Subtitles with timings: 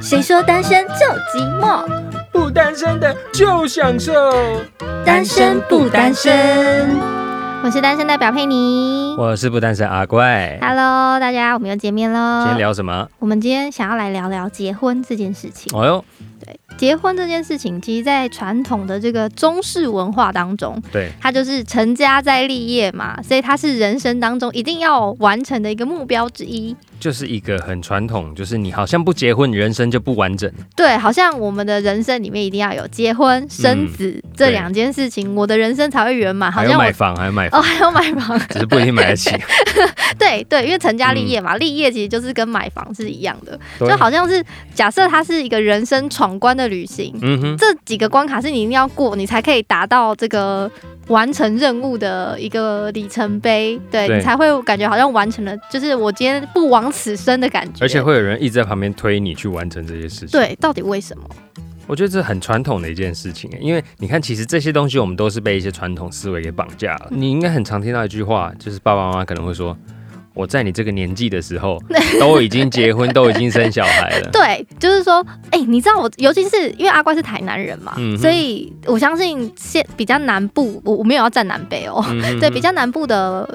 [0.00, 0.94] 谁说单身就
[1.38, 1.84] 寂寞？
[2.32, 4.12] 不单身的就享受。
[5.04, 6.98] 单身不单身？
[7.62, 9.14] 我是单身代表佩妮。
[9.18, 10.58] 我是不单身阿怪。
[10.62, 12.44] Hello，大家，我们又见面喽。
[12.44, 13.06] 今天聊什么？
[13.18, 15.70] 我们今天想要来聊聊结婚这件事情。
[15.78, 16.04] 哦哟，
[16.42, 26.74] 对，结婚这件事情，其实，在传统的这个中式文化当中，对，它就是成家在立业嘛，所以它是人生当中一定要完成的一个目标之一。
[26.98, 30.50] 就是一个很传统，就是你好像不结婚，人生就不完整。
[30.74, 36.50] 对，好像我们的人生里面一定要有结婚、生子、这两件事情，我的人生才会圆满。
[36.50, 38.38] 好像买房，还要买哦，还要买房。
[38.48, 39.30] 只是不一定买得起。
[40.18, 50.70] 对对，因为成家立业嗯嘛，立业其实就是跟买房是一样的，就好像是假设他是一个人生闯关的旅行，嗯哼，这几个关卡是你一定要过，你才可以达到这个
[51.08, 57.84] 完成任务的一个里程碑，对对你才会感觉好像完成了，就是我今天不枉此生的感觉。
[57.84, 61.24] 而且会有人一直在旁边推你去完成这些事情。，对，到底为什么？
[61.86, 67.08] 我觉得这很传统的一件事情，因为你看，其实这些东西我们都是被一些传统思维给绑架了。
[67.10, 69.76] 你应该很常听到一句话，就是爸爸妈妈可能会说。
[70.34, 71.80] 我在你这个年纪的时候，
[72.20, 74.30] 都已经结婚，都已经生小孩了。
[74.30, 83.48] 对，就是说，哎、你知道我，尤其是因为阿怪是台南人嘛，嗯所以我相信现比较南部，我我没有要站南北哦，嗯对，比较南部的。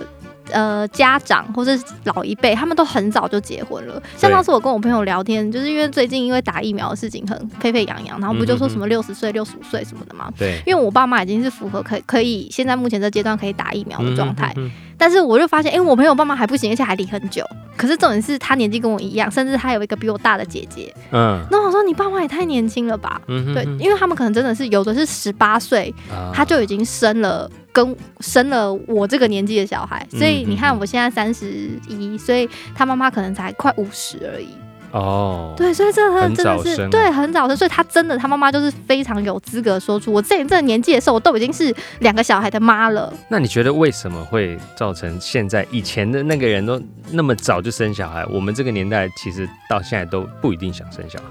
[0.51, 3.93] 呃，家长或者是老一辈，他们都很早就结婚了。
[4.15, 10.31] 像对当时我跟我朋友聊天，就是因为最近因为打疫苗的事情很沸沸扬扬，然后不就说什么六十岁、六十五岁什么的嘛。
[10.37, 17.45] 对因为我爸妈已经是符合可以可以现在目前这阶段可以打疫苗的状态，嗯哼但是我就发现，哎、我朋友爸妈还不行，而且还离很久。
[17.77, 20.93] 可是重点是他年纪跟我一样，甚至他有一个比我大的姐姐。
[21.11, 23.19] 嗯那我说你爸妈也太年轻了吧？
[23.27, 34.47] 对，嗯哼哼因为他们可能真的是有的是十八岁，啊他就已经生了跟生了我这个年纪的小孩，所以嗯你看我现在三十一，所以他妈妈可能才快五十而已。
[34.95, 36.01] 哦，对，所以这
[36.33, 43.13] 真的是对很早生，所以他真的他妈妈就是非常有资格说出我这这个年纪的时候，我都已经是两个小孩的妈了。
[43.27, 51.25] 那你觉得为什么会造成现在以前的那个人都那么早就生小孩，我们这个年代其实到现在都不一定想生小孩？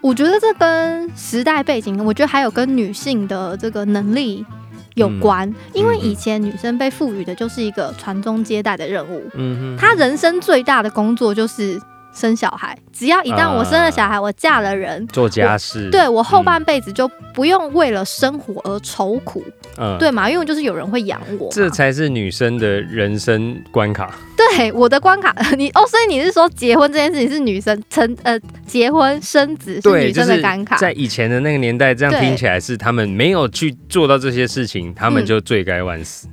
[0.00, 4.46] 我觉得这跟时代背景，我觉得还有跟女性的这个能力
[4.94, 11.78] 有关，因为以前女生被赋予的就是一个传宗接代的任务，嗯哼，她人生最大的工作就是
[12.14, 12.76] 生小孩。
[12.92, 15.06] 只要一旦我生了小孩，我嫁了人。
[15.08, 19.44] 做家事，对我后半辈子就不用为了生活而愁苦，
[19.76, 20.28] 嗯，对嘛？
[20.28, 21.48] 因为就是有人会养我。
[21.52, 24.12] 这才是女生的人生关卡。
[24.36, 30.76] 对我的关卡， 你哦，所以你是说结婚这件事情是女生成呃结婚生子是，女生的关卡？
[30.76, 36.26] 在以前的那个年代，这样听起来是他们没有去做到这些事情，他们嗯就罪该万死。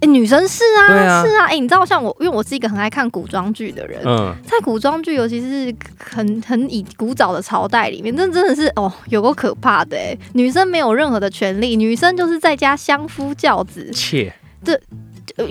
[0.00, 10.16] 哎、女生是啊，对啊是啊，哎、你知道像我，因为我是一个很爱看古装剧的人，嗯，在古装剧，尤其是很很以古早的朝代里面，这真的是哦，有够可怕的哎！
[10.34, 14.78] 女生没有任何的权利，女生就是在家相夫教子，切，这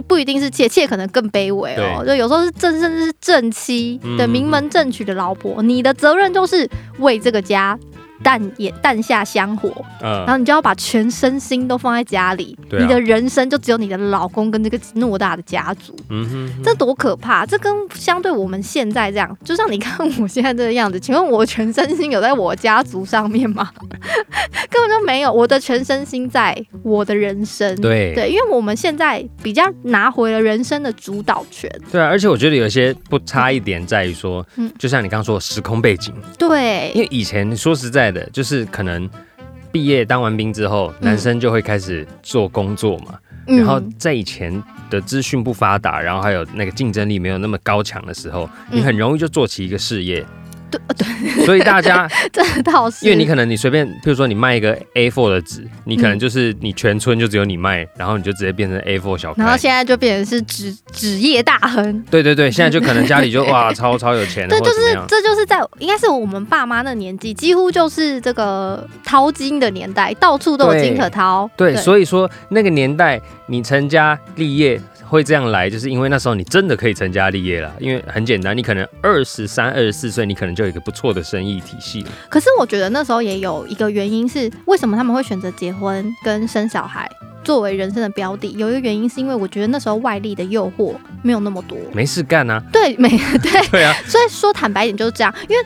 [0.07, 6.69] 不一定是妾，妾可能更卑微哦，就有时候是正甚至是正妻的嗯名门正娶的老婆，你的责任就是
[6.99, 7.77] 为这个家。
[8.25, 9.69] 淡也淡下香火，
[10.01, 17.45] 嗯然嗯，后你就要把全身心都放在家里，你的人生就只有你的老公跟这个偌大的家族，嗯哼哼，这多可怕！
[17.45, 23.69] 这跟相对我们现在这样，就像你看我现在这个样子，请问我全身心有在我家族上面吗？
[24.71, 27.75] 根本就没有，我的全身心在我的人生。
[27.79, 31.71] 对对，因为我们现在比较拿回了人生的主导权。
[31.91, 39.07] 对啊，而且我觉得有些不差一点在于说，嗯就像你刚刚说的时空背景，对因，为以前说实在的，就是可能
[39.71, 41.05] 毕业当完兵之后，嗯。
[41.05, 43.57] 男生就会开始做工作嘛，嗯。
[43.57, 50.21] 然后在以前的资讯不发达，然后还有那个竞争力没有那么高强的时候，你很容易就做起一个事业。
[50.21, 50.44] 嗯
[50.97, 59.43] 对所以大家， 这倒是，因为你可能你随便，比如说你卖一个 A4 的纸，你可能嗯就是你全村就只有你卖，然后你就直接变成 A4 小开。
[59.43, 62.03] 然后现在就变成是纸纸业大亨。
[62.09, 64.95] 对对对，现在就可能家里就 哇超超有钱了，对，就是。
[65.07, 71.49] 这就是在应该是我们爸妈那年纪，几乎就是这个淘金的年代，到处都有金可淘。
[71.55, 77.73] 对，所以说那个年代你成家立业会这样来，就是因为那时候你真的可以成家立业了。
[77.79, 82.09] 因为很简单，你可能二十三、二十四岁，你可能就有一个不错的生意体系了。
[82.29, 87.09] 可是我觉得那时候也有一个原因是，为什么他们会选择结婚跟生小孩
[87.43, 88.51] 作为人生的标的？
[88.57, 91.77] 有一个原因是因为我觉得那时候外力的诱惑没有那么多。
[91.93, 93.09] 没事干啊，对，没
[93.41, 95.63] 对，对啊，所以说坦白一点就是这样，因为。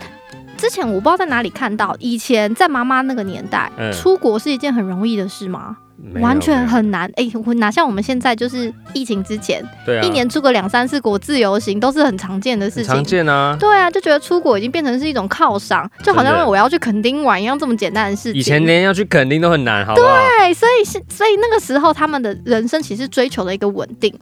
[0.57, 5.77] 之前我不知道在哪里看到，以前在妈妈那个年代，嗯出国是一件很容易的事吗？
[6.21, 7.09] 完全很难。
[7.15, 12.85] 哎、我哪像我们现在就是疫情之前，对啊，一年出个两三次国自由行都是很常见的事情。
[12.85, 13.55] 常见啊。
[13.59, 18.39] 对啊，就觉得出国已经变成是一种犒赏，就好像我要去垦丁玩一样这么简单的事情。
[18.39, 20.07] 以前连要去垦丁都很难，好不好？
[20.39, 24.13] 对，所以是所以那个时候他们的人生其实追求了一个稳定。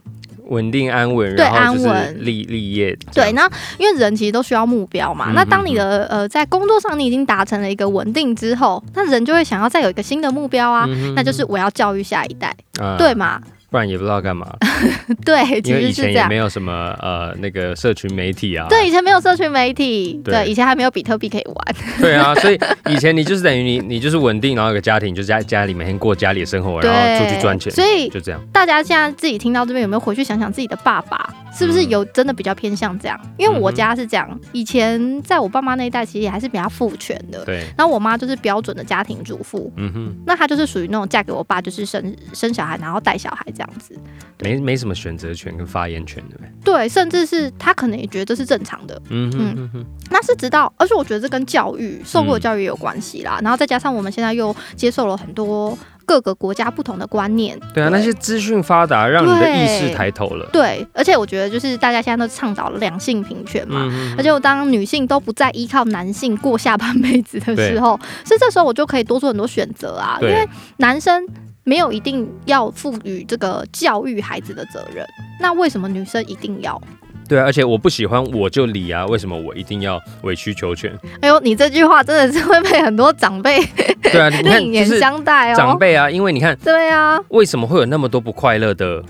[0.48, 3.32] 稳定安稳，对安稳立立业这对。
[3.32, 3.48] 那
[3.78, 5.26] 因为人其实都需要目标嘛。
[5.28, 13.40] 嗯那当你的呃在工作上你已经达成了一个稳定之后，那人就会想要再有一个新的目标啊，嗯那就是我要教育下一代，嗯对嘛？
[13.70, 14.46] 不然也不知道干嘛，
[15.26, 16.38] 对，其因为实是这样以前也没。
[16.38, 20.32] 有什么呃那个社群媒体啊，对，以前没有社群媒体，对。
[20.32, 28.40] 对，以前还没有比特币可以玩， 对啊，所以以前你就是等于你你就是稳定，然后有个家庭，就在家里每天过家里的生活，然后出去赚钱，所以就这样。
[28.52, 31.28] 大家现在自己听到这边有没有回去想想自己的爸爸？
[31.52, 31.88] 是不是嗯。
[31.90, 33.18] 有真的比较偏向这样？
[33.36, 43.94] 因为我家是这样，以前在我爸妈那一代其实也还是比较父权的，对，然后我妈就是标准的家庭主妇，嗯哼，那她就是属于那种嫁给我爸就是生生小孩然后带小孩这样子，
[44.40, 46.50] 没没什么选择权跟发言权的呗。
[46.64, 49.00] 对，甚至是他可能也觉得这是正常的。
[49.10, 55.76] 嗯哼哼哼，那是直到，而且我觉得这跟教育受过的嗯教育也有关系啦，然后再加上我们现在又接受了很多
[56.06, 60.48] 各个国家不同的观念，对啊，那些资讯发达，让你的意识抬头了。
[60.52, 71.26] 对，而且我觉得就是大家现在都倡导了两性平权嘛，而且我当女性都不再依靠男性过下半辈子的时候，所以这时候我就可以多做很多选择啊，因为男生
[71.68, 75.06] 没有一定要赋予这个教育孩子的责任，
[75.38, 76.80] 那为什么女生一定要？
[77.28, 80.90] 对啊，而且我不喜欢我就理啊，为什么我一定要委曲求全？
[81.20, 83.62] 哎呦，你这句话真的是会被很多长辈
[84.02, 85.54] 对啊，你看另眼相待哦。
[85.54, 89.04] 长辈啊，因为你看对啊，为什么会有那么多不快乐的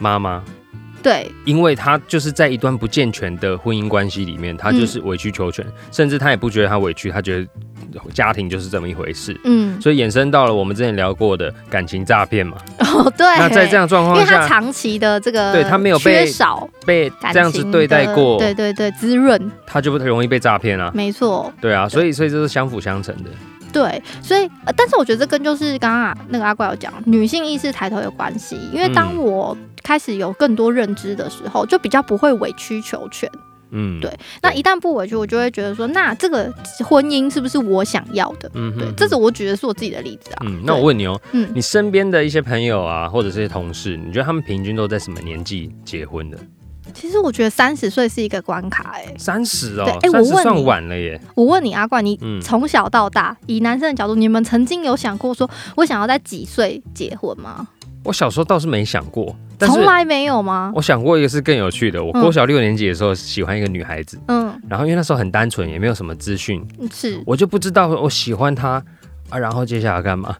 [0.00, 0.42] 妈妈？
[1.02, 7.46] 对因为她就是在一段不健全的婚姻关系里面，她就是委曲求全，甚至她也不觉得她委屈，她觉得
[8.12, 9.38] 家庭就是这么一回事。
[9.44, 12.56] 嗯，所以衍生到了我们之前聊过的感情诈骗嘛。
[12.78, 20.90] 哦对，那在这样状况因为他长期的这个对他没有被缺少被这样子对待过，对对对，滋润，他就不容易被诈骗啊。
[20.94, 21.52] 没错。
[21.60, 23.30] 对啊，所以所以这是相辅相成的。
[23.72, 28.58] 对，所以、呃但是我觉得这跟就是刚刚啊那个阿怪有讲，女性意识抬头有关系。
[28.72, 33.30] 因为当嗯我开始有更多认知的时候，就比较不会委曲求全。
[33.70, 34.10] 嗯，对
[34.42, 36.52] 那一旦不委屈，我就会觉得说，那这个
[36.84, 38.50] 婚姻是不是我想要的？
[38.54, 40.42] 嗯对这是我举的是我自己的例子啊。
[40.44, 46.38] 嗯，那我问你哦，嗯，你身边的一些朋友啊，或者这些同事，你觉得他们平均都在什么年纪结婚的？
[46.92, 51.20] 其实我觉得三十岁是一个关卡、哎，三十哦对，哎我问你晚了耶。
[51.36, 57.68] 我问你阿冠，你嗯从小到大，以男生的角度，你们曾经有想过说，我想要在几岁结婚吗？
[58.02, 60.72] 我小时候倒是没想过，从来没有吗？
[60.74, 62.02] 我想过一个是更有趣的。
[62.02, 68.82] 我嗯国小六年级的时候喜欢一个女孩子，嗯，然后因为那时候很单纯，也没有什么资讯，是，我就不知道我喜欢她
[69.28, 70.36] 啊，然后接下来干嘛？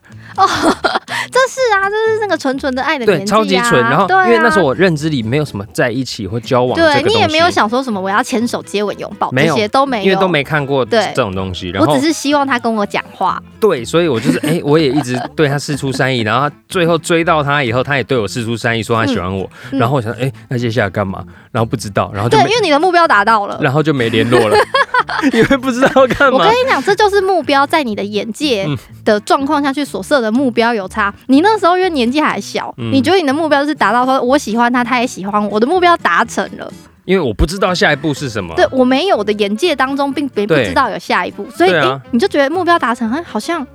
[1.31, 3.79] 这是啊，这是那个纯纯的爱的，年纪啊超级纯。
[3.83, 10.31] 然后因为那时候我认知里没有什么在一起或交往这个对你也没有想说什么我要牵手、接吻、拥抱，这些都没有，因为都。
[10.31, 19.43] 没看过对这种东西，然后我只是希望他跟我讲话，对，所以我就是 哎、我也一直对他示出善意，然后他最后追到他以后，他也对我示出善意，说他喜欢我，
[19.73, 21.21] 嗯然后我想哎、那接下来干嘛？
[21.51, 23.59] 然后不知道，然后就因为你的目标达到了。
[23.61, 24.55] 然后就没联络了，
[25.33, 26.49] 因为不知道干嘛我跟。
[26.51, 31.13] 你讲，这就是目标在你的眼界嗯的状况下去所设的目标有差。
[31.27, 36.71] 你那时候因为年纪还小，嗯你觉得你的目标是达到说我喜欢他，他也喜欢我，我的目标达成了。
[37.05, 38.53] 因为我不知道下一步是什么。
[38.55, 41.73] 对我没有，我的眼界当中并并不知道有下一步，所以、
[42.11, 43.65] 你就觉得目标达成，哎，好像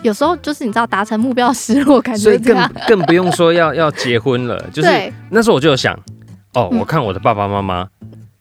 [0.00, 2.72] 有时候就是你知道达成目标的失落感所以更觉这样。
[2.88, 5.94] 更不用说要要结婚了，就是，那时候我就有想，
[6.54, 7.86] 哦，嗯我看我的爸爸妈妈，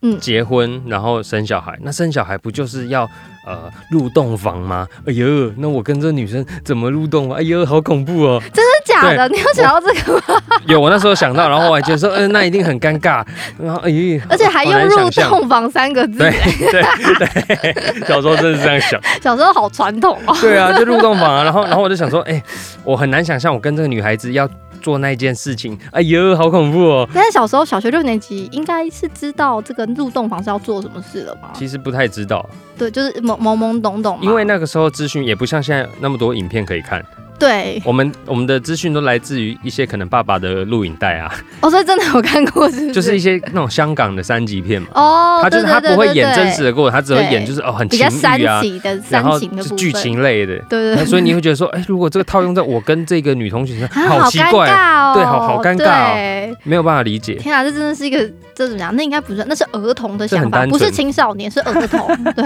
[0.01, 3.03] 嗯结婚然后生小孩，那生小孩不就是要
[3.45, 4.87] 呃入洞房吗？
[5.05, 7.37] 哎呦，那我跟这女生怎么入洞房？
[7.37, 8.41] 哎呦，好恐怖哦！
[8.53, 9.27] 真的假的？
[9.29, 10.41] 你有想到这个吗？
[10.67, 13.23] 有，我那时候想到，然后我还觉得说，嗯、那一定很尴尬，
[13.59, 18.99] 然后哎呦，而且还用入洞房三个字，对对对， 小时候真的是这样想。
[19.21, 20.35] 小时候好传统哦。
[20.41, 22.41] 对啊，就入洞房啊，然后然后我就想说，哎、
[22.83, 24.49] 我很难想象我跟这个女孩子要
[24.81, 27.09] 做那件事情，哎呦，好恐怖哦！
[27.13, 31.51] 但是小时候小学六年级应该是知道这个入洞房是要做什么事了吧？
[31.53, 32.45] 其实不太知道，
[32.77, 34.19] 对，就是懵懵懵懂懂。
[34.21, 37.03] 因为那个时候资讯也不像现在那么多影片可以看，
[37.39, 42.91] 对，我们我们的资讯都来自于一些可能爸爸的录影带啊，哦，所以真的有看过是是？
[42.91, 48.61] 就是一些那种香港的三级片嘛，哦，他就是他不会演真实的，的过程，他只会演就是哦很比情较煽欲啊，
[49.09, 50.57] 然后是剧情类的。
[50.69, 56.57] 对对对，所以你会觉得说，哎、如果这个套用在我跟这个女同学身上，好奇怪、哦，尬哦，对好好尴尬哦。
[56.63, 57.35] 没有办法理解。
[57.35, 58.17] 天啊，这真的是一个
[58.53, 58.95] 这怎么讲？
[58.95, 62.07] 那应该不是，那是儿童的想法，不是青少年，是儿童。
[62.33, 62.43] 对，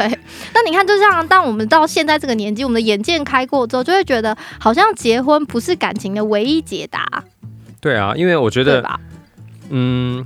[0.54, 7.06] 那你看，就像当我们到现在这个年纪，我们的眼界开阔之后，就会觉得好像结婚不是感情的唯一解答，
[7.82, 8.84] 对啊，因为我觉得，
[9.70, 10.26] 嗯，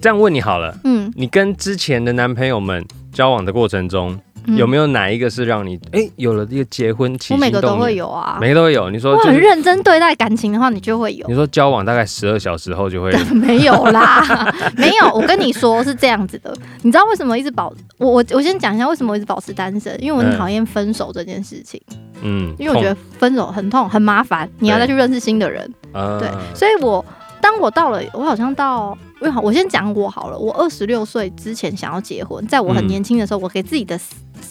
[0.00, 4.18] 这样问你好了，嗯，你跟之前的男朋友们交往的过程中，
[4.48, 7.76] 嗯有没有哪一个是让你哎、有了一个结婚我每个都？
[7.76, 8.38] 会有啊。
[8.40, 8.90] 每个都会有。
[8.90, 11.34] 你说我很就是认真对待感情的话，你就会有你。
[11.34, 15.12] 说交往大概十二小时后就会 没有啦， 没有。
[15.14, 16.52] 我跟你说是这样子的，
[16.82, 21.80] 你知道为什么一直保我我我先讲一下为什么我一直保持单身，因为我很嗯讨厌分手这件事情，
[22.22, 25.70] 嗯，因为我觉得分手很痛很麻烦，你要再去认识新的人。
[25.92, 27.04] 得对，所以我
[27.40, 30.38] 当我到了，我好像到，因为好，我先讲我好了。
[30.38, 33.98] 我二十六岁之前想要结婚，在我很嗯年轻的时候，我给自己的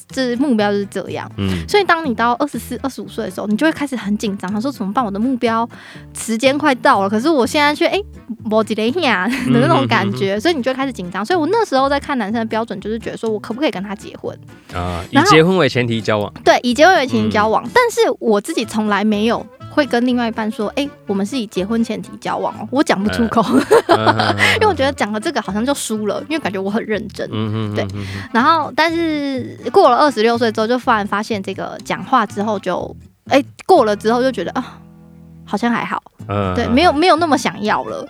[0.09, 1.29] 这目标就是这样。
[1.37, 5.03] 嗯所以当你到二十四、二十五岁的时候，你就会开始很紧张，他说怎么办？
[5.03, 5.67] 我的目标
[6.17, 7.99] 时间快到了，可是我现在却哎，
[8.49, 11.25] 我几雷呀的那种感觉，所以你就会开始紧张。
[11.25, 14.37] 所以我那时候在看男生的标准，就是觉得说我可不可以跟他结婚？
[14.73, 19.45] 啊，以结婚为前提交往，对，以结婚为前提交往，嗯但是我自己从来没有
[19.77, 23.43] 会跟另外一半说，哎、我们是以结婚前提交往哦，我讲不出口，
[24.57, 27.29] 因为我觉得讲了这个好像就输了，因为感觉我很认真。
[27.31, 27.85] 嗯对
[28.33, 32.95] 然后，但是过了二十六岁之后，就突然发现这个讲话之后就，
[33.29, 34.79] 哎、过了之后就觉得啊，
[35.45, 38.03] 好像还好，嗯对，没有没有那么想要了。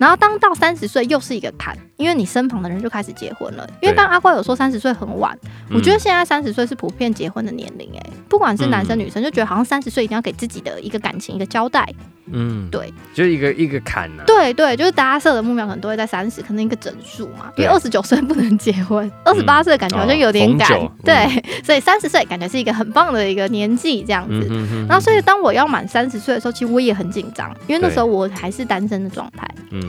[0.00, 3.68] 然后当到三十岁又是一个坎，因为你身旁的人就开始结婚了。
[3.82, 5.38] 因为对刚刚阿怪有说三十岁很晚，
[5.68, 11.86] 嗯我觉得现在三十岁是普遍结婚的年龄，哎，不管是男生嗯女生，就觉得好像三十岁一定要给自己的一个感情一个交代。
[12.32, 17.46] 嗯，对，就一个一个坎呐，对对，就是大家设的目标可能都会在三十，可能一个整数嘛。
[17.56, 20.68] 因对为二十九岁不能结婚，二十八岁感觉好像有点赶。
[21.04, 21.26] 对，
[21.64, 24.46] 所以三十岁感觉是一个很棒的一个年纪，这样子。
[24.48, 29.44] 嗯哼哼然后，所以当我要满三十岁的时候，其实我也很紧张，因为那时候我还是单身的状态。
[29.72, 29.82] 嗯，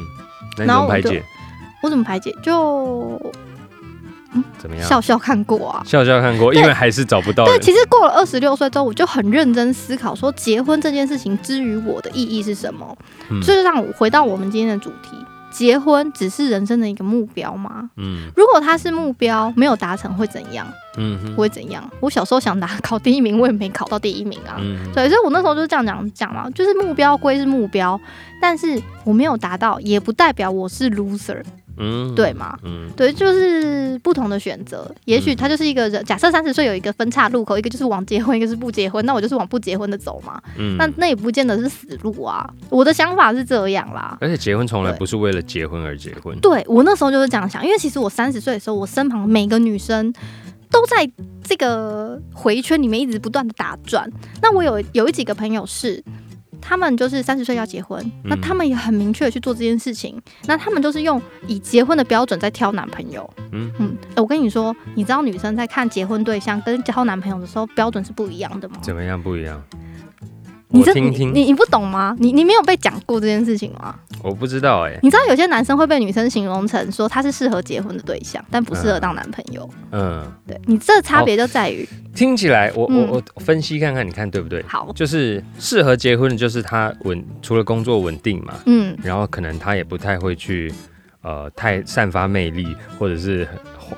[0.58, 1.24] 那你怎然后我就么排解？
[1.84, 2.36] 我怎么排解？
[2.44, 3.20] 就
[4.58, 4.88] 怎么样？
[4.88, 5.84] 笑笑看过啊。
[5.86, 12.98] 笑笑看过，因为还是找不到对，其实过了二十六岁之后，我就很认真思考，说结婚这件事情之于我的意义是什么？
[13.30, 15.18] 嗯就是让我回到我们今天的主题：
[15.52, 17.90] 结婚只是人生的一个目标吗？
[17.98, 20.66] 嗯如果它是目标，没有达成会怎样？
[20.98, 21.88] 嗯哼会怎样？
[22.00, 24.58] 我小时候想拿考第一名，我也没考到第一名啊。
[24.60, 28.00] 嗯对，所以我那时候就是这样讲讲嘛，就是目标归是目标，
[28.42, 31.42] 但是我没有达到，也不代表我是 loser，
[31.78, 32.58] 嗯对吗？
[32.64, 34.90] 嗯对，就是不同的选择。
[35.06, 40.42] 也许嗯他就是一个人，假设三十岁有一个分岔路口，一个就是往结婚，一个是不结婚，那我就是往不结婚的走嘛。
[40.58, 42.48] 嗯那那也不见得是死路啊。
[42.70, 44.18] 我的想法是这样啦。
[44.22, 46.38] 而且结婚从来不是为了结婚而结婚。
[46.40, 50.14] 对我那时候就是这样想，因为其实我三十岁的时候，我身旁每个女生
[50.70, 51.10] 都在
[51.44, 54.10] 这个回圈里面一直不断的打转。
[54.42, 56.04] 那我有有一几个朋友是。
[56.62, 60.22] 他们就是三十岁要结婚，那嗯他们也很明确的去做这件事情。
[60.46, 63.30] 那他们就是用以结婚的标准在挑男朋友。
[63.52, 68.78] 嗯嗯，欸我跟你说，你知道女生在看结婚对象跟挑男朋友的时候标准是不一样的吗？
[68.82, 69.62] 怎么样不一样？
[70.72, 72.16] 你这你你不懂吗？
[72.20, 73.96] 你你没有被讲过这件事情吗？
[74.24, 74.98] 我不知道哎。
[75.02, 79.70] 你知道有些男生会被女生形容成说他是适合结婚的对象，但不适合当男朋友。
[79.92, 84.64] 嗯，对你这差别就在于，听起来我我嗯我分析看看，你看对不对？
[84.68, 90.74] 好，就是适合结婚的，就是他稳，除了工作稳定嘛，嗯，然后可能他也不太会去
[91.22, 93.48] 呃太散发魅力，或者是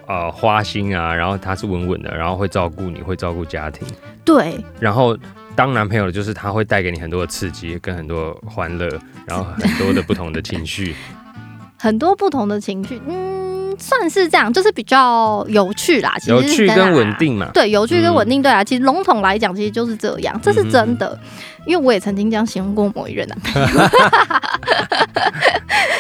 [0.08, 3.88] 呃花心啊，然后他是稳稳的，然后会照顾你，会照顾家庭，
[4.26, 5.16] 对，然后
[5.56, 8.88] 当男朋友的就是他会带给你很多的刺激跟很多欢乐，
[9.26, 10.96] 然后很多的不同的情绪，
[11.78, 16.16] 很多不同的情绪，嗯，算是这样，就是比较有趣啦。
[16.18, 17.50] 其实有趣跟稳定嘛。
[17.54, 21.18] 对，有趣跟嗯稳定，对啊，其实笼统来讲，其实就是这样，这是真的。
[21.66, 23.68] 因为我也曾经这样形容过某一任男朋友，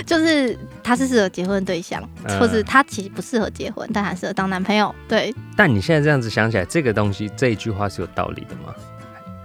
[0.05, 4.93] 就是他是适合结婚的对象，嗯或是他其实不适合结婚，但还适合当男朋友。
[5.07, 8.74] 对，但你现在这样子想起来，这个东西这一句话是有道理的吗？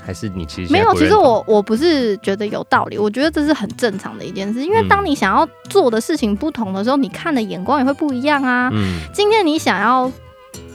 [0.09, 4.89] 还是你其实没有，其实我我不是觉得有道理，我觉得这是很正常的一件事，因为嗯。
[4.89, 8.71] 当你想要做的事情不同的时候，你看的眼光也会不一样啊。
[8.73, 9.01] 嗯。
[9.13, 10.11] 今天你想要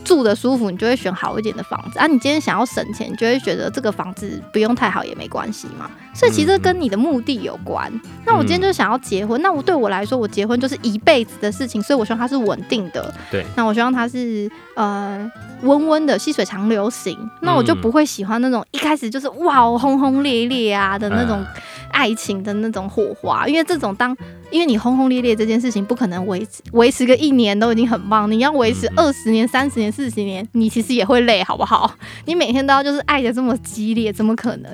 [0.04, 2.08] 住的舒服，你就会选好一点的房子啊。
[2.08, 5.90] 你今天想要省钱，你就会觉得这个房子不用太好也没关系嘛。
[6.14, 7.92] 所以其实跟你的目的有关。
[8.26, 13.14] 那我今天就想要结婚，那我对我来说，我结婚就是一辈子的事情，所以我希望它是稳定的。
[13.32, 15.32] 对，那我希望它是呃
[15.62, 17.18] 温温的、细水长流型。
[17.42, 21.54] 那我就不会喜欢那种一开始就是哇轰轰烈烈啊的那种啊
[21.94, 24.16] 爱情的那种火花，因为这种当
[24.52, 31.96] 因为你轰轰烈烈这件事情不可能维持维持个一年都已经很棒，你要维持嗯二十年、三十年、四十年，你其实也会累，好不好？
[32.26, 34.74] 你每天都要就是爱的这么激烈，怎么可能？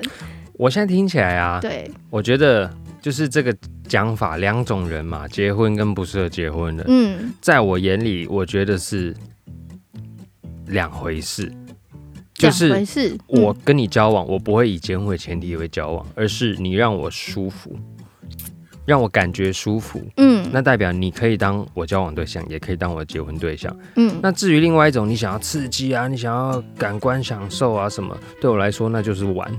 [0.54, 2.68] 我现在听起来啊，对，我觉得
[3.00, 3.54] 就是这个
[3.86, 9.14] 讲法，两种人嘛，结婚跟不适合结婚的，嗯，在我眼里，我觉得是
[10.66, 11.50] 两回事。
[12.40, 13.18] 就是。
[13.26, 17.76] 我嗯跟你交往，我不会以结婚为前提为交往，而是你让我舒服，
[18.84, 23.74] 让我感觉舒服，嗯那代表你可以当我交往对象，也可以当我结婚对象。
[23.96, 29.50] 嗯，那至于另外一种，你想要刺激啊，你想要感官享受啊什么，对我来说那就是玩。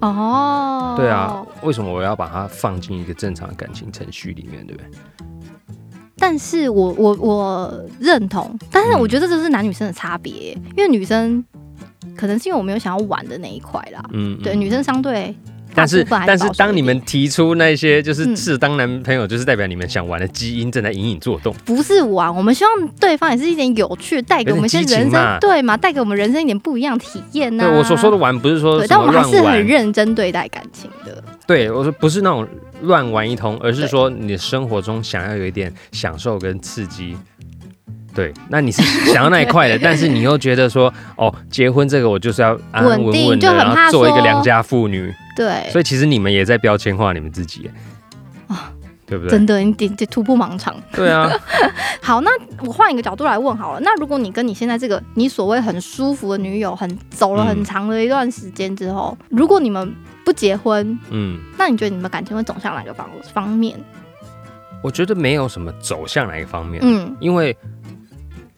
[0.00, 4.90] 哦，对啊，为什么我要把它放进一个正常的感情程序里面，对不对？
[6.20, 11.42] 但是我我我认同，但是嗯我觉得这是男女生的差别，因为女生
[12.18, 15.34] 可能是因为我没有想要玩的那一块啦，嗯，对，嗯女生相对
[15.74, 21.54] 但是但是当你们提出那些就是嗯是当男朋友，就是代表你们想玩的基因正在隐隐作动。
[21.64, 31.22] 不是玩，我们希望对方也是一点有趣，带给我们一些人生对嘛，带给我们人生一点不一样体验呢、对我所说的玩，不是说对，但我们还是，很认真对待感情的。
[31.46, 32.48] 对我说不是那种
[32.82, 37.16] 乱玩一通，而是说你的生活中想要有一点享受跟刺激。
[38.14, 47.72] 对，那你是想要那一块的， 但是你又觉得说，哦，结婚这个我就是要安安稳定稳稳的，然就很怕后做一个说良家妇女，对，所以其实你们也在标签化你们自己耶，
[48.48, 48.72] 啊
[49.06, 49.30] 对不对？
[49.30, 50.74] 真的，你得得突破盲肠。
[50.92, 51.30] 对啊，
[52.02, 53.80] 好，那我换一个角度来问好了。
[53.80, 59.94] 那如果你跟你现在这个你所谓很舒服的女友，很走了很嗯长的一段时间之后，如果你们
[60.26, 63.78] 不结婚，嗯，那你觉得你们感情会走向哪个方方面？
[64.82, 67.56] 我觉得没有什么走向哪一个方面，嗯，因为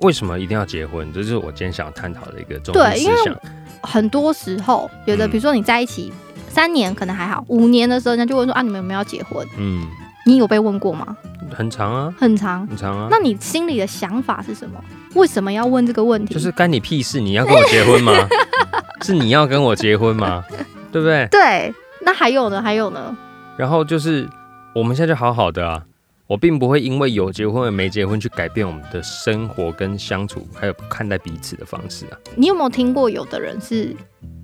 [0.00, 1.12] 为什么一定要结婚？
[1.12, 3.36] 这就是我今天想探讨的一个重对因为点思想。
[3.82, 6.12] 很多时候，有的嗯比如说你在一起
[6.48, 9.46] 三年可能还好，五年的时候人家就问说啊，你们有没有要结婚？
[9.58, 9.86] 嗯，
[10.26, 11.16] 你有被问过吗？
[11.52, 12.66] 很长啊，很长。
[12.66, 13.08] 很长啊。
[13.10, 14.82] 那你心里的想法是什么？
[15.14, 16.34] 为什么要问这个问题？
[16.34, 17.20] 就是干你屁事！
[17.20, 18.12] 你要跟我结婚吗？
[19.02, 20.44] 是你要跟我结婚吗？
[20.92, 21.26] 对不对？
[21.30, 21.74] 对。
[22.02, 22.62] 那还有呢？
[22.62, 23.16] 还有呢？
[23.56, 24.28] 然后就是
[24.74, 25.82] 我们现在就好好的啊，
[26.30, 32.16] 我并不会因为有结婚而没结婚去改变我们的生活跟相处，还有看待彼此的方式啊。
[32.36, 33.92] 你有没有听过有的人是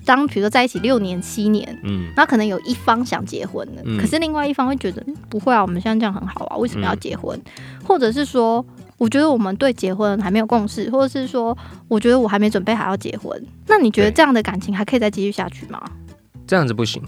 [0.04, 7.40] 当比如说在一起六年、七年，嗯，那可能有一方想结婚了，嗯可是另外一方会觉得、嗯不会啊，我们现在这样很好啊，为什么要嗯结婚？
[7.84, 8.66] 或者是说，
[8.98, 13.40] 我觉得我们对结婚还没有共识，或者是说，我觉得我还没准备好要结婚。
[13.68, 15.80] 那你觉得这样的感情还可以再继续下去吗？
[16.48, 17.00] 这样子不行，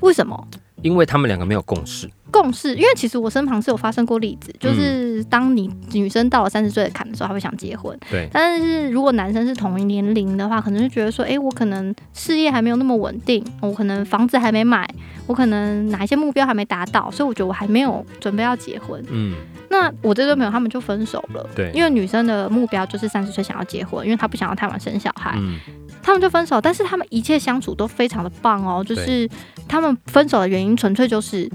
[0.00, 0.48] 为什么？
[0.84, 2.08] 因为他们两个没有共识。
[2.30, 7.96] 共识，因为其实我身旁是有发生过例子，嗯就是当你女生到了三十岁的坎的时候，她会想结婚。
[8.10, 14.86] 对，但是如果男生是同一年龄的话，可能就觉得说，诶，我可能事业还没有那么稳定，我可能房子还没买，
[15.28, 19.00] 我可能哪一些目标还没达到，所以我觉得我还没有准备要结婚。
[19.10, 19.36] 嗯，
[19.70, 25.60] 那我这对朋友他们就分手了，对，因为女生的目标就是三十岁想要结婚，因为她不想要太晚生小孩，嗯，
[26.04, 26.60] 他们就分手。
[26.60, 29.28] 但是他们一切相处都非常的棒哦，就是
[29.66, 31.50] 他们分手的原因纯粹就是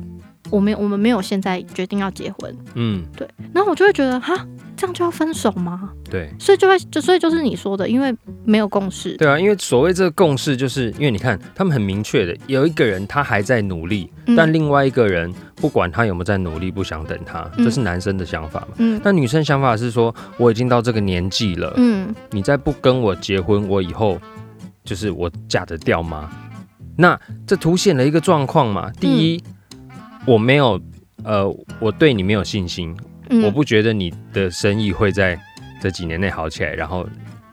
[0.49, 3.27] 我没有我们没有现在决定要结婚，嗯，对。
[3.53, 4.35] 然后我就会觉得哈，
[4.75, 5.91] 这样就要分手吗？
[6.09, 6.29] 对。
[6.39, 18.67] 所以就会就所以就是你说的，因为没有共识，对啊，因为所谓这个共识，就是因为你看，他们很明确的，有一个人他还在努力，嗯但另外一个人不管他有没有在努力，不想等他，嗯这是男生的想法嘛。
[18.77, 24.19] 嗯那女生想法是说，我已经到这个年纪了，嗯你再不跟我结婚，我以后
[24.89, 26.27] 就是我嫁得掉吗？
[26.97, 28.91] 那这凸显了一个状况嘛。
[28.99, 29.43] 第一，
[30.25, 30.81] 我没有，
[31.23, 31.47] 呃，
[31.79, 32.97] 我对你没有信心，
[33.29, 35.39] 嗯，我不觉得你的生意会在
[35.79, 37.07] 这几年内好起来，然后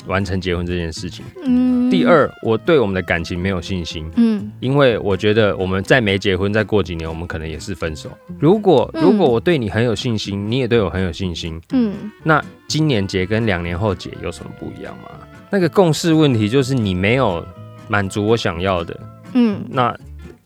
[0.07, 1.27] 完成结婚这件事情。
[1.45, 8.11] 嗯第，二，我对我们的感情没有信心，嗯因为我觉得我们再没结婚，再过几年，我们可能也是分手。
[8.39, 11.93] 如果嗯如果我对你很有信心，你也对我很有信心，嗯
[12.25, 15.11] 那今年结跟两年后结有什么不一样吗？
[15.57, 17.43] 那个共识问题就是你没有
[17.89, 19.01] 满足我想要的，
[19.33, 19.97] 嗯，那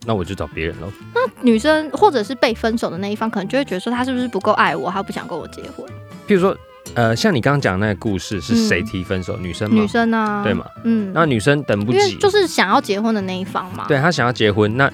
[0.07, 0.87] 那我就找别人喽。
[1.13, 5.85] 那女生或者是被分手的那一方，可能就会觉得说他是不是不够爱我，他不想跟我结婚。
[6.29, 6.57] 譬如说，
[6.95, 9.37] 呃，像你刚刚讲的那个故事，是谁嗯提分手？
[9.37, 9.89] 女生吗女？
[9.89, 10.65] 生啊，对嘛？
[10.85, 14.89] 嗯，那女生等不及，就是想要结婚的那一方嘛，对她想要结婚，那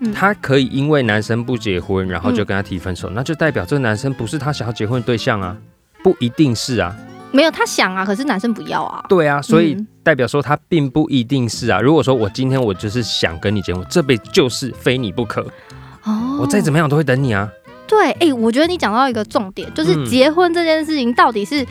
[0.00, 5.54] 嗯她可以因为男生不结婚，然后就嗯跟他提分手，那就代表这个男生不是她想要结婚的对象啊，
[6.02, 6.96] 不一定是啊，
[7.32, 11.80] 没有他想啊，可是男生不要啊，对啊，所以嗯代表说他并不一定是啊。
[11.80, 15.40] 如果说我今天我就是想跟你结婚，这辈子就是非你不可，
[16.04, 17.50] 哦我再怎么样都会等你啊。
[17.88, 21.66] 对，哎、我觉得你讲到一个重点，就是嗯结婚这件事情到底是。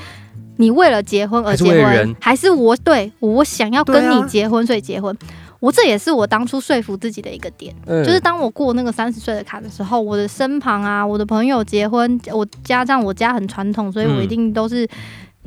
[0.58, 5.18] 你为了结婚而结婚，还是我对我想要跟你结婚，所以结婚？
[5.60, 7.74] 我这也是我当初说服自己的一个点。
[7.88, 14.88] 嗯就是当我过那个三十岁的坎的时候，我的身旁啊，我的朋友结婚，我加上我家很传统，所以我嗯一定都是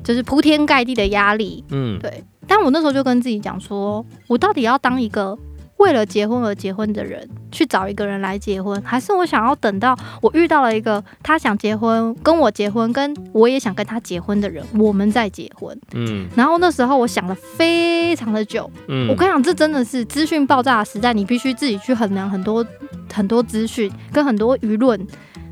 [0.02, 1.64] 就是铺天盖地的压力。
[1.70, 5.38] 嗯对，但我那时候就跟自己讲说，我到底要当一个
[5.78, 15.78] 为了结婚而结婚的人去找一个人来结婚，还是我想要等到我遇到了一个他想结婚跟我结婚，跟我也想跟他结婚的人，我们再结婚。
[15.92, 22.64] 嗯然后那时候我想了非常的久，嗯，我跟你讲，这真的是资讯爆炸的时代，你必须自己去衡量很多
[23.12, 25.06] 很多资讯跟很多舆论，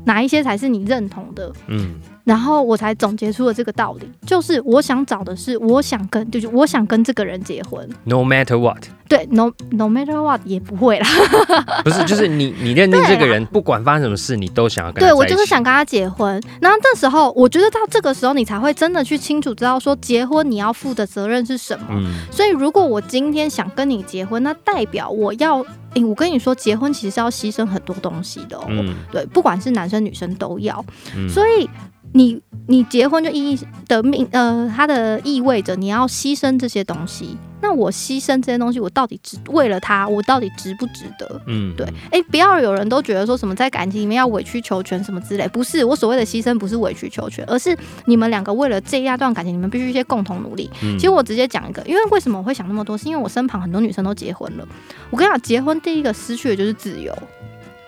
[0.05, 1.51] 哪一些才是你认同的。
[1.67, 7.87] 嗯然后我才总结出了这个道理，就是我想找的是，我想跟，就是我想跟这个人结婚。
[8.05, 11.07] ，no matter what，对，no no matter what 也不会啦。
[11.83, 16.41] 不是，就是你你认定这个人，不管发生什么事，你都想要跟他对我就是想跟他结婚。
[16.61, 21.85] 然后这时候，我觉得到这个时候，你才会真的去清楚知道说，结婚你要负的责任是什么。
[21.89, 28.63] 嗯所以，如果我今天想跟你结婚，那代表我要，诶，我跟你说，结婚其实是要牺牲很多东西的哦。
[28.69, 30.83] 嗯对，不管是男生女生都要。
[31.15, 31.69] 嗯，所以
[32.13, 37.37] 你你结婚就意义的命呃，它的意味着你要牺牲这些东西。
[37.61, 41.41] 那我牺牲这些东西，我到底值为了他，我到底值不值得？
[41.47, 47.73] 嗯对，哎、不要有人都觉得说什么在感情里面要委曲求全什么之类，不是我所谓的牺牲，不是委曲求全，而是
[48.05, 50.69] 你们两个为了这一段感情，你们必须一些共同努力。
[50.81, 54.67] 嗯其实我直接讲一个，因为为什么我会想那么多，是因为我身旁很多女生都结婚了。
[55.09, 57.17] 我跟你讲，结婚第一个失去的就是自由。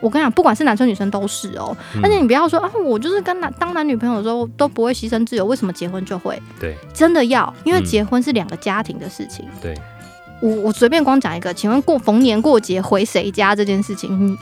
[0.01, 1.75] 我跟你讲，不管是男生女生都是哦。
[1.95, 6.41] 嗯而且你不要说啊，我就是跟男当男女朋友的时候都不会牺牲自由，为什么结婚就会？
[6.60, 9.45] 对真的要，因为嗯结婚是两个家庭的事情。
[9.62, 9.75] 对，
[10.41, 14.38] 我我随便光讲一个，请问过逢年过节回谁家这件事情，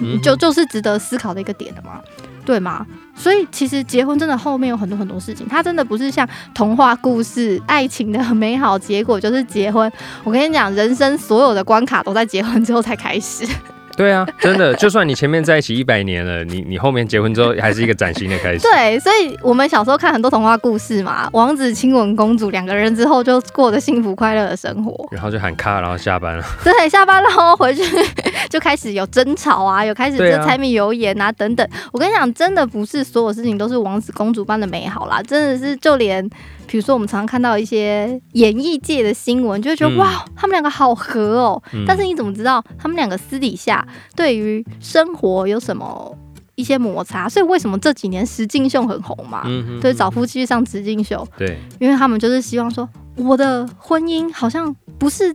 [0.00, 2.00] 你就就是值得思考的一个点的吗，
[2.44, 2.86] 对吗？
[3.14, 9.90] 所以其实结婚真的后面有很多很多事情，它真的不是像童话故事、爱情的美好结果就是结婚。
[10.22, 13.46] 我跟你讲，人生所有的关卡都在结婚之后才开始。
[13.96, 18.60] 对啊，真的，就算你前面在一起一百年了，你你后面结婚之后还是一个崭新的开始。
[18.60, 25.08] 对，所以我们小时候看很多童话故事嘛，王子亲吻公主，两个人之后就过着幸福快乐的生活。
[25.10, 26.44] 然后就喊卡，然后下班了。
[26.62, 27.82] 对，下班然后回去
[28.50, 31.66] 就开始有争吵啊，有开始对啊就柴米油盐啊等等。
[31.92, 36.28] 我跟你讲，真的不是所有事情都是王子公主般的美好啦，真的是就连
[36.66, 41.62] 比如说我们常常看到一些演艺界的新闻，就会觉得、嗯哇，他们两个好合哦。
[41.72, 46.16] 嗯但是你怎么知道他们两个私底下对于生活有什么
[46.54, 47.28] 一些摩擦？
[47.28, 49.42] 所以为什么这几年石敬秀很红嘛？
[49.46, 55.34] 嗯对，找夫妻去上石敬秀，对，因为他们就是希望说，我的婚姻好像不是。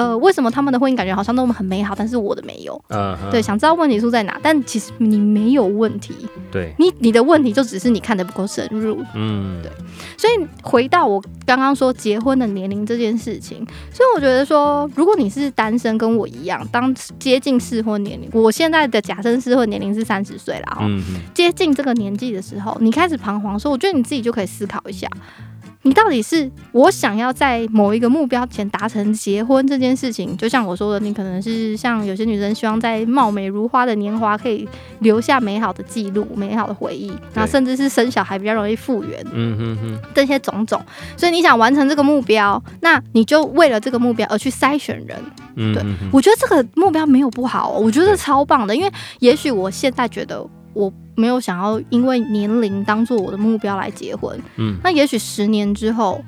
[0.00, 2.82] 呃，为什么他们的婚姻感觉好像那么很美好，但是我的没有？
[3.30, 4.40] 对，想知道问题出在哪？
[4.42, 6.14] 但其实你没有问题，
[6.50, 9.04] 对，你你的问题就只是你看的不够深入。
[9.14, 9.70] 嗯对
[10.16, 13.58] 所以回到我刚刚说结婚的年龄这件事情，
[13.92, 21.02] 所以我觉得说，如果你是单身，跟我一样，当接近适婚年龄，我现在的假设适婚年龄是三十岁了，哈、嗯
[21.34, 25.08] 接近这个年纪的时候，你开始彷徨的时候，我觉得你自己就可以思考一下，
[25.82, 39.24] 你到底是我想要在某一个目标前达成结婚这件事情，就像我说的，你可能是像有些女生希望在貌美如花的年华可以留下美好的记录、美好的回忆，然后甚至是生小孩比较容易复原。
[39.32, 40.80] 嗯哼哼，这些种种，
[41.16, 45.16] 所以你想完成这个目标，那你就为了这个目标而去筛选人。
[45.56, 54.78] 对嗯哼哼我觉得这个目标没有不好、哦，我觉得超棒的，因为也许我现在觉得我没有想要因为年龄当做我的目标来结婚，嗯。
[54.82, 56.24] 那也许十年之后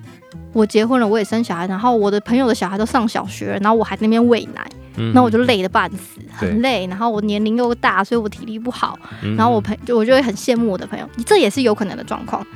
[0.53, 5.13] 我结婚了，我也生小孩，然后我的朋友的小孩都上小学了，然后我还在那边喂奶，嗯。
[5.15, 9.35] 那我就累得半死，很累，然后我年龄又大，所以我体力不好，嗯。
[9.35, 12.47] 然后我朋就我就会很羡慕我的朋友，这也是有可能的状况。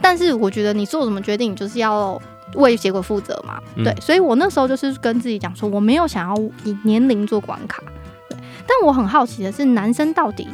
[0.00, 2.20] 但是我觉得你做什么决定，你就是要
[2.56, 3.58] 为结果负责嘛。
[3.76, 3.84] 嗯。
[3.84, 7.82] 对，所以我那时候就是跟自己讲说，我没有想要以年龄做关卡。
[8.28, 10.48] 对，但我很好奇的是，男生到底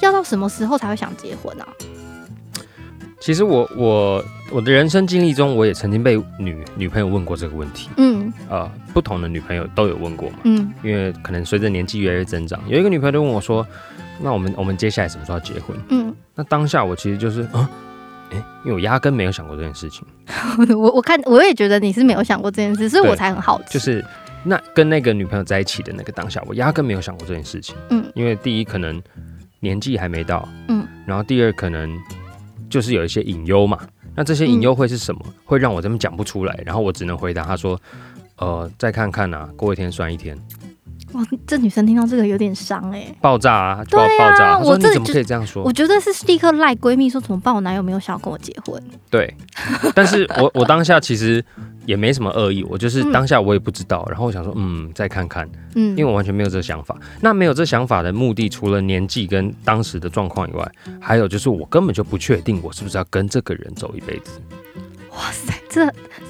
[0.00, 1.66] 要到什么时候才会想结婚啊？
[3.20, 8.30] 其实我我我的人生经历中，我也曾经被女女朋友问过这个问题，嗯。
[8.50, 10.70] 呃，不同的女朋友都有问过嘛，嗯。
[10.82, 13.66] 因为可能随着年纪越来越增长，有一个女朋友就问我说
[14.20, 15.74] ：“那我们我们接下来什么时候要结婚？
[15.88, 17.70] 嗯，？”那当下我其实就是啊，
[18.30, 20.06] 哎、因为我压根没有想过这件事情，
[20.76, 23.68] 我我看我也觉得你是没有想过这件事，所以我才很好奇。
[23.70, 24.04] 就是
[24.42, 28.04] 那跟那个女朋友在一起的那个当下，我压根没有想过这件事情，嗯。
[28.14, 29.02] 因为第一可能
[29.64, 31.98] 年纪还没到，嗯，然后第二可能
[32.68, 33.80] 就是有一些隐忧嘛，
[34.14, 35.20] 那这些隐忧会是什么？
[35.44, 37.80] 会让我这么讲不出来，然后我只能回答他说，
[38.36, 40.38] 呃，再看看啊，过一天算一天，
[41.14, 44.58] 哇，这女生听到这个有点伤哎、爆炸啊，就要对啊爆炸。
[44.58, 45.72] 他说你怎么可以这样说我？
[45.72, 47.54] 觉得是立刻赖闺蜜说怎么办？
[47.54, 48.82] 我男友没有想要跟我结婚。
[49.10, 49.34] 对，
[49.94, 51.44] 但是我我当下其实
[51.86, 56.96] 也没什么恶意，我就是嗯当下我也不知道，然后我想说，嗯，再看看，嗯，因为我完全没有这个想法。
[57.20, 64.40] 那没有这想法的目的，除了年纪跟当时的状况以外，还有就是我根本就不确定我是不是要跟这个人走一辈子。
[65.10, 65.82] 哇塞，这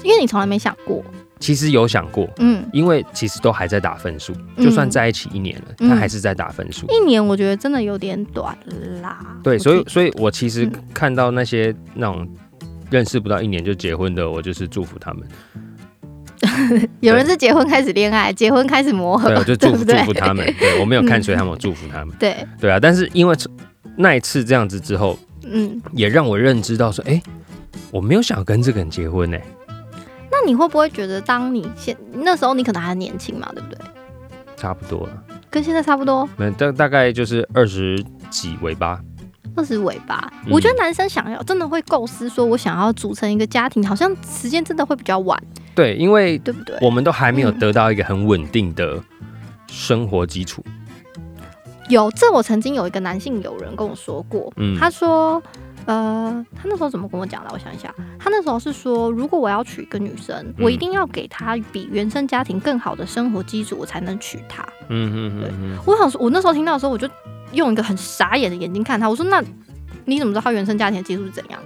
[0.03, 1.03] 因为你从来没想过，
[1.39, 4.63] 其实有想过，嗯，因为其实都还在打分数，嗯。
[4.65, 5.89] 就算在一起一年了，嗯。
[5.89, 6.87] 他还是在打分数。
[6.87, 8.57] 一年我觉得真的有点短
[9.01, 9.37] 啦。
[9.43, 10.71] 对，所以所以我其实嗯。
[10.93, 12.27] 看到那些那种
[12.89, 15.27] 认识不到一年就结婚的，我就是祝福他们，
[17.01, 20.45] 有人是结婚开始恋爱，结婚开始磨合，对，我就 祝福祝福他们。
[20.59, 22.15] 对我没有看谁他们，我祝福他们。
[22.17, 23.35] 对，对啊，但是因为
[23.97, 27.21] 那一次这样子之后，嗯，也让我认知到说，哎、
[27.91, 29.64] 我没有想跟这个人结婚呢、那
[30.45, 33.79] 你会不会觉得，当你现那时候你可能还年轻嘛，对不对？
[34.55, 38.99] 差不多了，跟现在差不多，没大大概就是二十几尾巴。
[39.55, 40.31] 二十尾巴。
[40.45, 45.41] 嗯我觉得男生想要真的会构思说，我想要组成一个家庭，好像时间真的会比较晚，
[45.73, 46.77] 对，因为对不对？
[46.81, 49.01] 我们都还没有嗯得到一个很稳定的
[49.67, 50.63] 生活基础。
[51.89, 55.41] 有，这我曾经有一个男性友人跟我说过，嗯他说，
[55.85, 57.49] 呃，他那时候怎么跟我讲的？
[57.53, 64.63] 我想一下，他那时候是说，如果我要娶一个女生，我一定要给她比原生家庭更好的生活基础，我才能娶她。
[64.89, 67.07] 嗯嗯嗯嗯，我想说，我那时候听到的时候，我就
[67.51, 69.43] 用一个很傻眼的眼睛看他，我说，那
[70.05, 71.59] 你怎么知道他原生家庭的基础是怎样？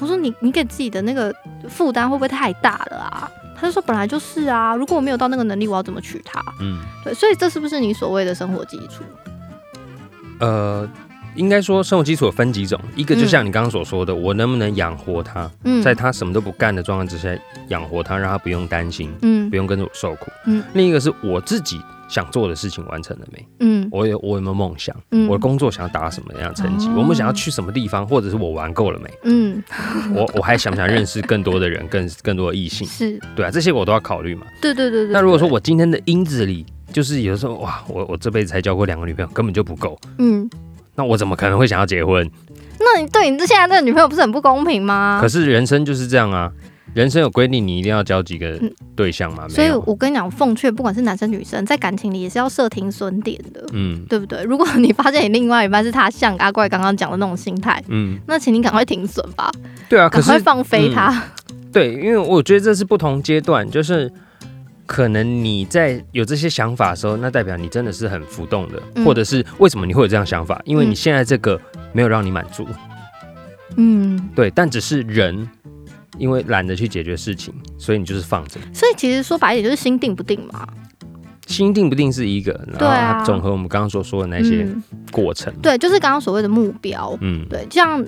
[0.00, 1.32] 我说你你给自己的那个
[1.68, 3.30] 负担会不会太大了啊？
[3.56, 6.42] 他就说本来就是啊，如果我没有到那个能力，我要怎么娶她？
[6.60, 9.04] 嗯，对，所以这是不是你所谓的生活基础？
[10.42, 10.88] 呃，
[11.36, 17.30] 应该说生活基础有分几种，一个就像你刚刚所说的，我能不能养活他，嗯，在他什么都不干的状况之下
[17.68, 20.30] 养活他，让他不用担心，嗯不用跟着我受苦。
[20.46, 23.46] 嗯另一个是我自己想做的事情完成了没？
[23.60, 24.94] 嗯我有我有没有梦想？
[25.12, 26.88] 嗯我的工作想要达到什么样的成绩？
[26.88, 29.08] 哦我们想要去什么地方，或者是我玩够了没？
[29.22, 29.62] 嗯
[30.14, 32.84] 我我还想不想认识更多的人，更更多的异性？
[32.88, 34.44] 是，对啊，这些我都要考虑嘛。
[34.60, 35.12] 对对对对。
[35.12, 40.48] 那如果说我今天的因子里，就是有的时候哇，我我这辈子才交过两个女朋友，根本就不够，嗯，
[40.94, 42.30] 那我怎么可能会想要结婚？
[42.78, 45.18] 那你对你这现在这个女朋友不是很不公平吗？
[45.20, 46.50] 可是人生就是这样啊，
[46.94, 49.48] 人生有规定，你一定要交几个嗯对象嘛？
[49.48, 53.64] 所以，我跟你讲，奉劝不管是男生女生，在感情里也是要设停损点的。
[53.72, 54.42] 嗯对不对？
[54.42, 59.50] 如果你发现你另外一半是他像阿怪刚刚讲的那种心态，嗯，那请你赶快停损吧，
[59.88, 60.08] 对啊。
[60.08, 61.22] 赶快放飞他。
[61.72, 64.12] 对，因为我觉得这是不同阶段，就是
[64.86, 70.60] 可能你在有这些想法的时候，那代表你真的是很浮动的，嗯或者是为什么你会有这样想法？
[70.64, 71.60] 因为你嗯现在这个
[71.92, 72.66] 没有让你满足，
[73.76, 75.48] 嗯，对，但只是人
[76.18, 78.60] 因为懒得去解决事情，所以你就是放着。
[78.72, 80.66] 所以其实说白一点就是心定不定嘛。
[81.48, 87.16] 心定不定是一个，然后总和我们刚刚所说的那些嗯，过程，对，就是刚刚所谓的目标。
[87.20, 88.02] 嗯，对，这样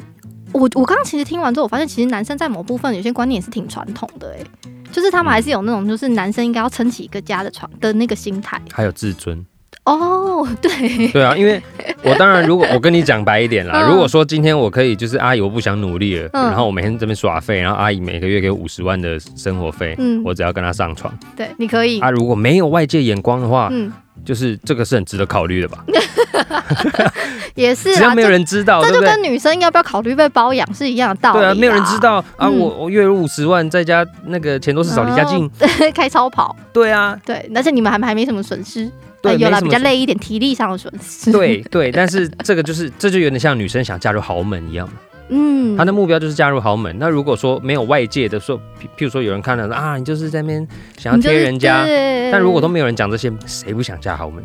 [0.53, 4.45] 我我刚刚其实听完之后，我发现其实男生在某部分有些观念也是挺传统的，哎，
[4.95, 8.61] 就是他们还是有那种就是男生应该要撑起一个家的床的那个心态。
[8.73, 9.45] 还有自尊，
[9.85, 11.61] 哦，对，对啊，因为
[12.05, 13.91] 我当然如果我跟你讲白一点啦，嗯。
[13.91, 16.45] 如果说今天我可以就是阿姨我不想努力了，嗯。
[16.45, 20.23] 然后我每天这边耍废，然后阿姨每个月给五十万的生活费，嗯。
[20.25, 23.93] 我只要跟她上床，对，你可以，啊，如果没有外界眼光的话，嗯，
[24.25, 25.85] 就是这个是很值得考虑的吧？
[27.55, 29.01] 也是啊， 只要没有人知道，这这就？
[29.07, 31.39] 跟女生要不要考虑被包养是一样的道理。
[31.39, 31.99] 对啊，没有人知。
[31.99, 38.91] 道啊，嗯我我月入五十万，在家那个钱都是少离家近，对， 开超跑，对啊，对，而且你们还还没什么损失，
[39.23, 41.33] 对呃有啦，没什么损比较累一点，体力上的损失。
[41.33, 44.95] 对对，但是这个就是这就有点像女生想嫁入豪门一样嘛，
[45.29, 46.95] 嗯，他的目标就是嫁入豪门。
[46.99, 51.85] 那如果说没有外界的说，譬譬如说有人看了说啊，你就是在那边想要贴人家，
[52.31, 54.45] 但如果都没有人讲这些，谁不想嫁豪门？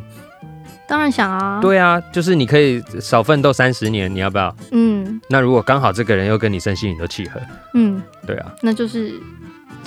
[0.87, 4.55] 当然想啊，，对啊，就是你可以少奋斗三十年，你要不要？
[4.71, 5.21] 嗯。
[5.29, 7.39] 那如果刚好这个人又跟你身心灵都契合，
[7.75, 9.13] 嗯，对啊，那就是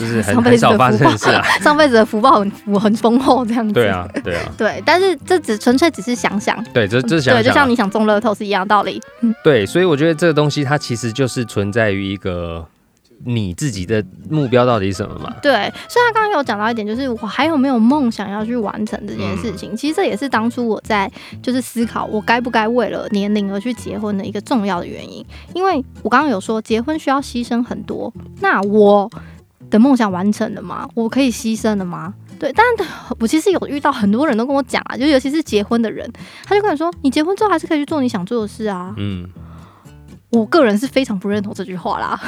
[0.03, 1.43] 就是很上辈子的很少发福报生的事啊。
[1.63, 3.73] 上辈子的福报很福很丰厚这样子。
[3.73, 9.01] 对啊，对啊，对，但是这只纯粹只是想想，对，这这是想对，就像你想中乐透是一样的道理。
[9.45, 12.67] 对，所以我觉得这个东西它其实就是存在于一个
[13.25, 15.33] 你自己的目标到底是什么嘛。
[15.41, 15.53] 对，
[15.89, 19.77] 所以他刚刚有讲到一点，就是我还有没有梦想要去完成这件事嗯情。
[19.77, 21.09] 其实这也是当初我在
[21.41, 25.25] 就是思考我该不该为了年龄而去结婚的一个重要的原因。
[25.55, 29.09] 因为我刚刚有说结婚需要牺牲很多，那我
[29.73, 30.89] 的梦想完成了吗？
[30.95, 32.15] 我可以牺牲了吗？
[32.39, 32.65] 对，但
[33.19, 36.09] 我其实有遇到很多人都跟我讲啊，就尤其是结婚的人，
[36.45, 38.95] 他就跟我说，你结婚之后还是可以去做你想做的事啊。
[38.99, 39.27] 嗯，
[40.31, 42.21] 我个人是非常不认同这句话啦。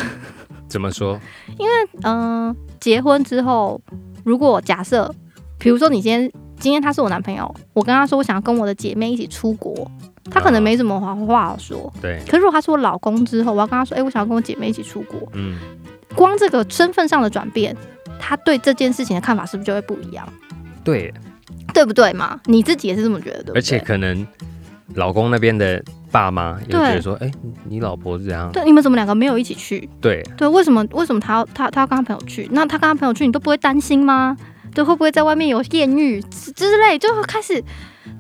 [0.69, 1.21] 怎么说？
[1.59, 3.81] 因为嗯、结婚之后，
[4.25, 5.15] 如果假设，
[5.59, 9.91] 比如说你今天今天他是我男朋友，我跟他说我想要跟我的姐妹一起出国，
[10.31, 11.93] 他可能没什么话话好说。
[12.01, 15.59] 对，可是如果他是我老公之后，我要跟他说，哎、我想要跟我姐妹一起出国，嗯，
[16.15, 17.77] 光这个身份上的转变，
[18.19, 20.27] 他对这件事情的看法是不是就会不一样？
[20.83, 21.13] 对，
[21.73, 22.41] 对不对嘛？
[22.45, 23.59] 你自己也是这么觉得，对不对？
[23.59, 24.27] 而且可能
[24.95, 28.51] 老公那边的爸妈也会觉得说，哎、你你老婆是怎样？
[28.53, 29.89] 对，你们怎么两个没有一起去？
[30.01, 32.49] 对对，为什么为什么他要他他要跟他朋友去？
[32.53, 34.37] 那他跟他朋友去，你都不会担心吗？
[34.75, 36.99] 对，会不会在外面有艳遇之之类？
[36.99, 37.61] 就会开始，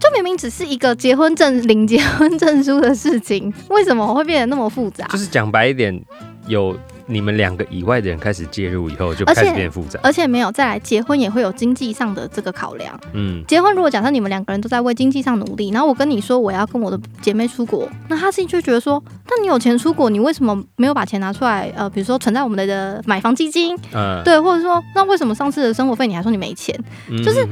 [0.00, 5.06] 就明明只是一个结婚证领结婚证书的事情，为什么会变得那么复杂？
[5.08, 6.00] 就是讲白一点，
[6.46, 9.98] 有你们两个以外的人开始介入以后，就而且开始变复杂。
[10.02, 12.98] 而且没有再来结婚也会有经济上的这个考量。
[13.12, 21.72] 嗯，结婚如果假设你们两个人都在为经济上努力，然后我跟你说我要跟我的姐妹出国，那他心就觉得说，那你有钱出国，你为什么没有把钱拿出来？
[21.76, 26.78] 呃，比如说存在我们的的买房基金，嗯，对，或者说那为什么上次的生活费你还说你没钱？
[27.10, 27.44] 嗯就是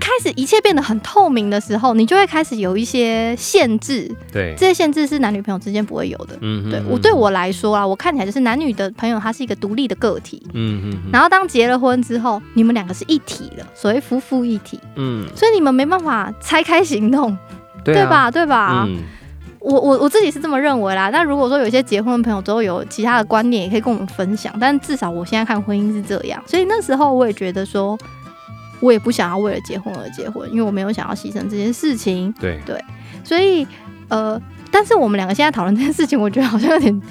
[0.00, 6.36] 开始一切变得很透明的时候，你就会开始有一些限制，对，这些限制是男女朋友之间不会有的。
[6.40, 10.42] 嗯对我对，我来说啊，我看起来就是男女的朋友，他是一个独立的个体。
[10.52, 17.36] 嗯嗯嗯然后当结了婚之后，你们两个是一体的，所谓夫妇一体，嗯，所以你们没办法拆开行动，
[17.84, 17.96] 对啊？
[17.96, 18.30] 对吧？
[18.30, 18.84] 对吧？
[18.86, 18.98] 嗯，
[19.60, 21.08] 我我我自己是这么认为啦。
[21.10, 24.52] 那如果说有一些结婚的朋友之后有其他的观念，也可以跟我们分享。
[24.60, 27.98] 但至少我现在看婚姻是这样，所以那时候我也觉得说，
[28.80, 32.32] 我也不想要为了结婚而结婚，因为我没有想要牺牲这件事情。
[32.40, 32.82] 对对，
[33.24, 33.66] 所以
[34.08, 37.02] 呃，但是我们两个现在讨论这件事情，我觉得好像有点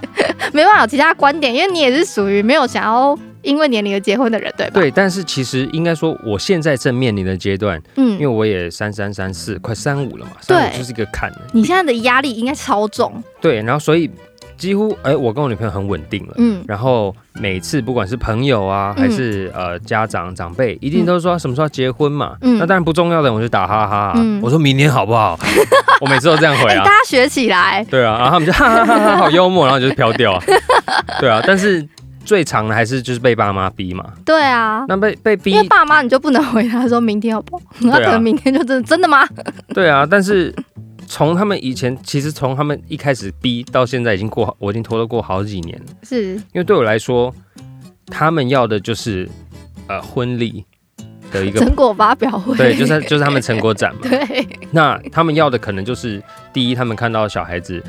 [0.52, 11.32] 没办法有其他观点，因为你也是属于没有想要因为年龄而结婚的人，对吧？，对，但是其实应该说，我现在正面临的阶段，嗯因为嗯，我也三三三四，快三五了嘛，三五对就是一个坎。
[11.52, 14.10] 你现在的压力应该超重，对，然后所以
[14.56, 16.34] 几乎，哎、我跟我女朋友很稳定了。
[16.38, 22.36] 嗯，然后每次不管是朋友啊，还是、呃家长长辈，一定都说什么时候要结婚嘛。
[22.40, 24.12] 嗯那当然不重要的，我就打哈哈、啊。
[24.16, 25.38] 嗯我说明年好不好？
[26.00, 26.90] 我每次都这样回哎、啊大。
[26.90, 30.42] 家学起来，对啊，然后他们就哈哈哈哈，好幽默，然后就是飘掉啊。
[31.20, 31.86] 对啊，但是
[32.24, 34.04] 最长的还是就是被爸妈逼嘛。
[34.24, 34.84] 对啊。
[34.88, 37.62] 那被被逼因，为爸妈你就不能回答说明天好不好？
[37.80, 39.26] 那可能明天就真的真的吗？
[39.74, 40.52] 对啊，但是
[41.06, 45.84] 从他们以前，其实从他们一开始逼到现在，已经过，我已经拖了过好几年了。
[46.02, 47.34] 是，因为对我来说，
[48.06, 49.28] 他们要的就是
[49.86, 50.64] 呃婚礼
[51.30, 54.00] 的一个成果发表会，对，就是就是他们成果展嘛。
[54.08, 57.82] 对，那他们要的可能就是第一，他们看到小孩子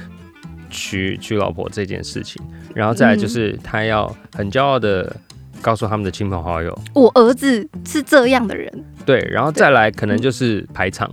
[0.69, 2.41] 娶娶老婆这件事情，
[2.75, 5.15] 然后再来就是他要很骄傲的
[5.61, 8.71] 告诉他们的亲朋好友，我儿子是这样的人，
[9.05, 11.11] 对，然后再来可能就是排场，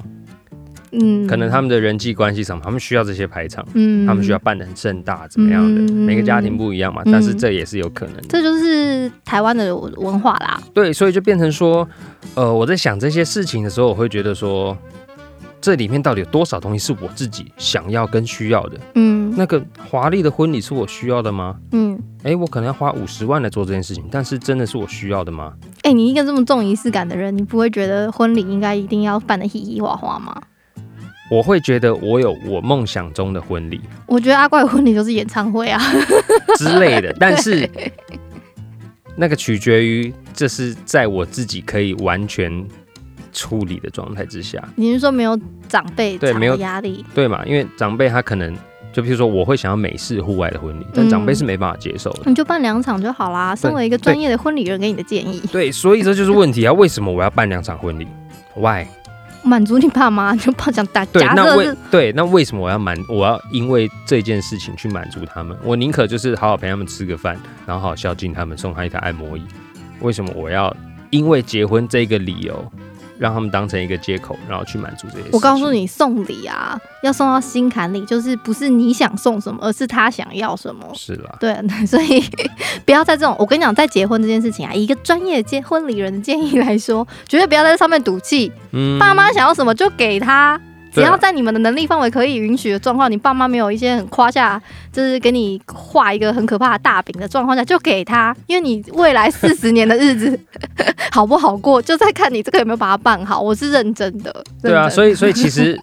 [1.01, 3.67] 嗯，可能他们的人际关系上，他们需要这些排场。
[3.75, 5.81] 嗯他们需要办的很盛大，怎么样的？
[5.81, 8.23] 嗯每个家庭不一样嘛，嗯但是这也是有可能的。
[8.29, 10.61] 这就是台湾的文化啦。
[10.73, 11.89] 对，所以就变成说，
[12.35, 14.77] 呃，我在想这些事情的时候，我会觉得说，
[15.61, 18.79] 这里面到底有多少东西是我自己想要跟需要的？
[18.95, 21.57] 嗯那个华丽的婚礼是我需要的吗？
[21.73, 25.55] 嗯，诶，我可能要花五十万来做这件事情，但是真的是我需要的吗？
[25.83, 30.41] 哎、你一个这么重仪式感的人，你不会觉得婚礼应该一定要办的稀稀哗哗吗？
[31.35, 35.81] 我会觉得我有我梦想中的婚礼 我觉得阿怪婚礼就是演唱会啊。
[36.57, 37.68] 之类的，但是
[39.16, 42.64] 那个取决于这是在我自己可以完全
[43.33, 44.62] 处理的状态之下。
[44.77, 45.37] 你是说没有
[45.68, 47.05] 长辈对没有压力？
[47.14, 47.44] 对嘛？
[47.44, 48.57] 因为长辈他可能
[48.92, 52.23] 就比如说，我会想要美式户外的婚礼，但嗯长辈是没办法接受的。
[52.27, 53.57] 你就办两场就好啦。
[53.57, 56.73] 身为一个专业的婚礼人，给你的建议，对，所以这就是问题啊！
[56.73, 58.07] 为什么我要办两场婚礼
[58.55, 58.87] ？Why？
[59.45, 61.05] 满足你爸妈，就怕想打。
[61.07, 62.97] 对，那为对那为什么我要满？
[63.09, 65.57] 我要因为这件事情去满足他们？
[65.63, 69.43] 我宁可就是好好陪他们吃个饭，然后好好孝敬他们，送他一台按摩椅。
[70.01, 70.75] 为什么我要
[71.11, 72.73] 因为结婚这个理由，
[73.18, 75.31] 让他们当成一个借口，然后去满足这些事？
[75.33, 80.87] 我告诉你，送礼啊，要送到心坎里，就是不是你想送什么，而是他想要什么。
[80.94, 81.55] 是啦，对，
[81.87, 82.22] 所以
[82.85, 88.50] 不要在这种，我跟你讲，在结婚这件事情啊，以一个专业结婚礼人的建议来说，绝对不要在上面赌气。
[88.72, 90.61] 嗯爸妈想要什么就给他，
[90.95, 94.61] 只要在你们的能力范围可以允许的状况，你爸妈没有一些很夸下，
[94.93, 100.39] 就是给你画一个很可怕的大饼的状况下，就给他，因为你未来 四十年的日子
[101.11, 103.41] 好不好过，就在看你这个有没有把它办好。
[103.41, 105.79] 我是认真的，对啊，所以所以其实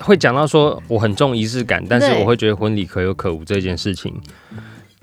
[0.00, 4.12] 会讲到说我很重仪式感，但是我会觉得婚礼可有可无这件事情，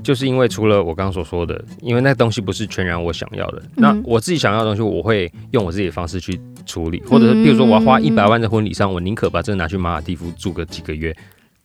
[0.05, 11.15] 就是因为除了我刚刚所说的，因为那东西不是全然我想要的，那嗯我自己想要的东西，我会用我自己的方式去处理，或者是比如说我要花嗯一百万在婚礼上，我宁可把这个拿去马尔蒂夫住个几个月，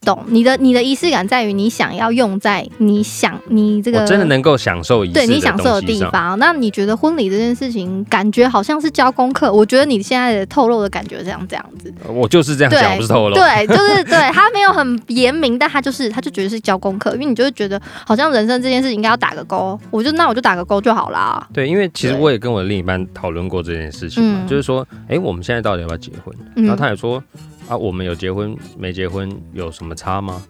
[0.03, 5.81] 懂你的你的仪式感在于你想要用在你想你这个我真的能够享受仪式对你享受的。
[5.83, 6.39] 地方。
[6.39, 9.53] 那你觉得婚礼这件事情，感觉好像是交功课？
[9.53, 13.35] 我觉得你现在的透露的感觉这样这样子，我就是这样讲，不是透露。
[13.35, 21.47] 对， 就是对他没有很严明，但他就是他就觉得是交功课，因为你就会觉得好像人生这件事情应该要打个勾，我就那我就打个勾就好啦。
[21.53, 26.35] 对，因为其实我也跟我的另一半讨论过这件事情嘛，嗯就是说，哎、我们现在到底要不要结婚？
[26.57, 27.23] 嗯然后他也说，
[27.71, 30.43] 啊，我们有结婚没结婚有什么差吗？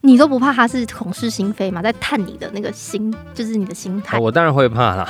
[0.00, 1.82] 你都不怕他是口是心非吗？
[1.82, 4.18] 在探你的那个心，就是你的心态。
[4.18, 5.06] 我当然会怕啦，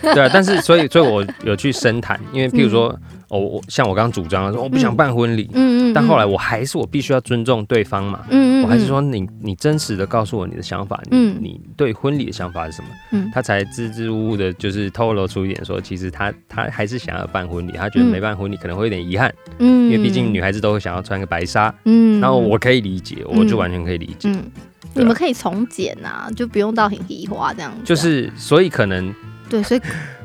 [0.00, 2.96] 对啊，但是所以所以我有去深谈，因为譬如说。
[3.32, 12.88] 哦，我像我刚刚主张说我不想办婚礼，嗯嗯，但后来我还是我必须要尊重对方嘛，嗯嗯，我还是说你你真实的告诉我你的想法，嗯，你对婚礼的想法是什么？
[13.12, 24.44] 嗯，他才支支吾吾的，就是透露出一点说，其实他他还是想要办婚礼，他觉得没办婚礼可能会有点遗憾，嗯，因为毕竟女孩子都会想要穿个白纱，嗯，然后我可以理解，我就完全可以理解，嗯，
[24.92, 29.10] 你们可以从简啊，就不用到很皮花这样子，就是所以可能
[29.48, 29.80] 对，所以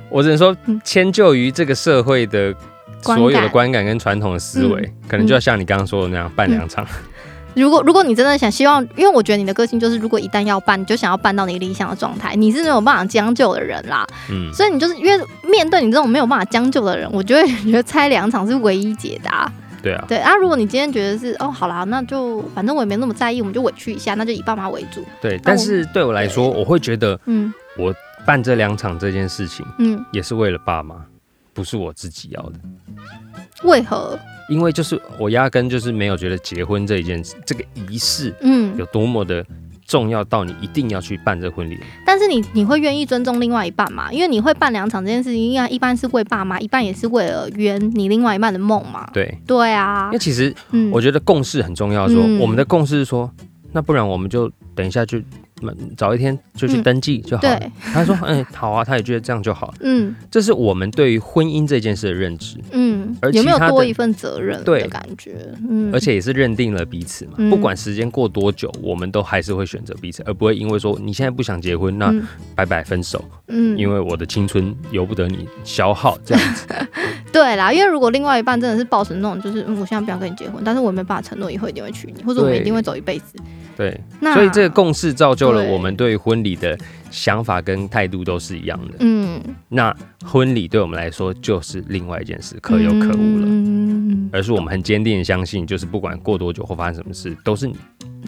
[0.10, 0.54] 我只能说
[0.84, 2.54] 迁就于这个社会的。
[3.02, 6.86] 所有的观感跟传统的思维，可能就要像你刚刚说的那样办两场。
[7.56, 12.36] 如果如果你真的想希望，因为我觉得你的个性就是，如果一旦要办，你就想要办到你理想的状态。
[12.36, 19.52] 你是没有办法将就的人啦，嗯，所以你就是因为面对你这种没有办法将就的人， 我就会觉得拆两场是唯一解答。
[19.82, 20.36] 对啊，对啊。
[20.36, 25.04] 如果你今天觉得是哦，好啦，那就反正我也没那么在意，我们就委屈一下，那就以爸妈为主。
[25.20, 27.92] 对，但是对我来说，我会觉得，嗯，我
[28.24, 30.96] 办这两场这件事情，嗯，也是为了爸妈，
[31.58, 32.60] 不是我自己要的。
[33.64, 34.18] 为何？
[34.48, 39.44] 因为就是我压根就是没有觉得结婚这一件事，这个仪式，嗯，有多么的
[39.88, 41.80] 重要到你一定要去办这婚礼。
[42.06, 44.14] 但是你你会愿意尊重另外一半吗？
[44.14, 49.10] 因为你会办两场这件事情，应该一般是为爸妈，一半也是为了圆你另外一半的梦嘛。
[49.12, 50.56] 对对啊，因为其实
[50.92, 52.08] 我觉得共识很重要。
[52.08, 53.34] 说我们的共识是说，
[53.72, 55.20] 那不然我们就等一下就。
[55.96, 57.72] 早一天就去登记就好了。
[57.94, 62.58] 他说：“嗯，好啊，他也觉得这样就好。”嗯，这是我们对于婚姻这件事的认知。
[62.72, 65.36] 嗯，而有没有多一份责任的感觉？
[65.70, 67.34] 嗯，而且也是认定了彼此嘛。
[67.50, 72.14] 不管时间过多久，我们都还是会选择彼此，而不会因为说你现在不想结婚，那
[72.56, 73.24] 拜拜分手。
[73.48, 76.68] 嗯，因为我的青春由不得你消耗这样子。
[77.32, 83.38] 对啦，因为如果另外一半真的是抱成那种，就是嗯我现在不想跟你结婚，但是我没办法承诺以后一定会娶你，或者我们一定会走一辈子。
[83.76, 84.00] 对，
[84.34, 86.76] 所以这个共识造就了我们对婚礼的
[87.10, 88.96] 想法跟态度都是一样的。
[89.00, 89.96] 嗯，那
[90.26, 93.46] 婚礼对我们来说就是另外一件事，可有可无了。
[93.48, 97.76] 嗯，而是我们很坚定的相信，就是不管过多久或发生什么事，都是你。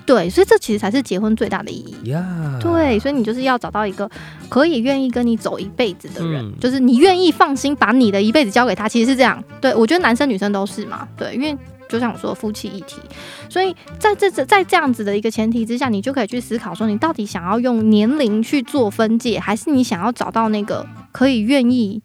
[0.05, 2.09] 对，所以这其实才是结婚最大的意义。
[2.09, 4.09] 呀，对，所以你就是要找到一个
[4.47, 8.87] 可以愿意跟你走一辈子的人，就是你愿意放心把你的一辈子交给他。
[8.87, 11.07] 其实是这样，对我觉得男生女生都是嘛。
[11.17, 11.57] 对，因为。
[11.89, 13.01] 就像我说，夫妻一体，
[13.49, 22.01] 所以在这这在这样子的一个前提之下，你就可以去思考说，你到底想要用年龄去做分界，还是你想要找到那个可以愿意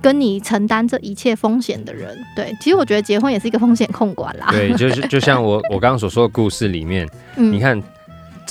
[0.00, 2.16] 跟你承担这一切风险的人？
[2.36, 4.46] 对，其实我觉得结婚也是一个风险控管啦。
[4.52, 7.82] 对，就是就像我我刚刚所说的故事里面，你看。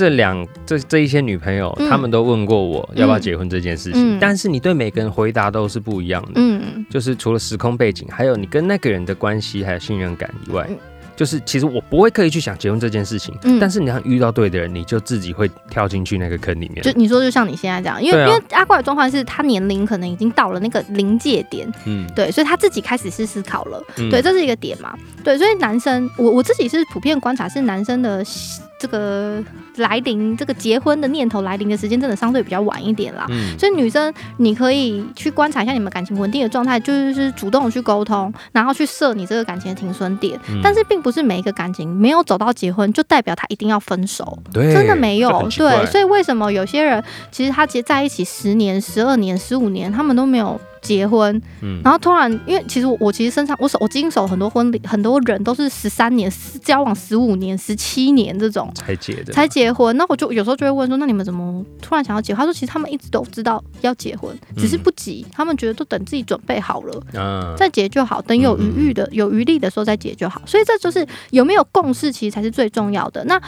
[0.01, 6.31] 这两这这一些女朋友，他们都问过我要不要结婚这件事情，但是你对每个人回答都是不一样的。
[6.37, 10.67] 嗯，就是除了时空背景，还有你跟那个人的关系还有信任感以外。
[11.15, 16.81] 就是其实我不会刻意去想结婚这件事情，但是你要遇到对的人，你就自己会跳进去那个坑里面。
[16.81, 23.79] 就你说，就像你现在这样，因为因为阿怪的状况是他年龄可能已经到了那个临界点，嗯，对，所以他自己开始是思考了，
[24.09, 28.25] 对，这是一个点嘛，对，所以男生，我我自己是普遍观察是男生的
[28.79, 29.43] 这个
[29.75, 41.11] 来临，这个结婚的念头来临的时间真的相对比较晚一点啦，嗯，所以女生你可以去观察一下你们感情稳定的状态，就是主动去沟通，然后去设你这个感情的停损点，但是并不。
[41.11, 44.39] 不是每一个感情没有走到结婚，就代表他一定要分手。
[44.53, 45.29] 对，真的没有。
[45.57, 51.41] 对，所以为什么有些人其实他结在一起十年、十二年、十五年，他们都没有结婚？
[51.61, 56.31] 嗯，然后突然，因为其实我其实身上我手我经手很多婚礼，很多人都是十三年
[56.63, 59.95] 交往、十五年、十七年这种才结的，才结婚。
[59.97, 62.39] 那我就有时候就会问说，那你们怎么突然想要结婚？
[62.39, 65.25] 他说，其实他们一直都知道要结婚，只是不急。
[65.31, 68.21] 他们觉得都等自己准备好了，再结就好。
[68.21, 70.41] 等有余裕的、有余力的时候再结就好。
[70.45, 71.07] 所以这就是。
[71.31, 73.23] 有没有共识，其实才是最重要的。
[73.25, 73.41] 那，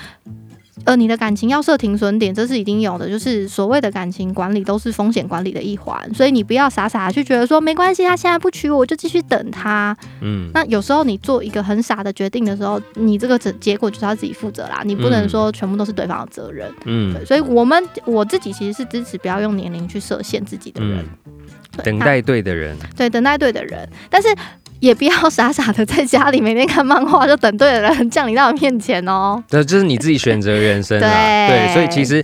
[0.86, 3.08] 呃，你的感情要设停损点，这是一定有的。
[3.08, 6.14] 就是所谓的感情管理，都是风险管理的一环。
[6.14, 9.96] 所以你不要傻傻去觉得说没关系，他现在不娶我，我就继续等他。
[10.22, 14.82] 嗯，那有时候你做一个很傻的决定的时候，你这个结结果就是要自己负责啦。
[14.84, 16.74] 你不能说全部都是对方的责任。
[16.86, 21.06] 嗯，所以我们我自己其实是支持不要用年龄去设限自己的人，
[21.84, 22.76] 等待对的人。
[22.98, 24.28] 对，等待对的人，但是。
[24.84, 29.42] 也不要傻傻的在家里每天看漫画，就等对的人降临到你面前哦。
[29.48, 31.48] 对，这是你自己选择人生啊。
[31.48, 32.22] 对，所以其实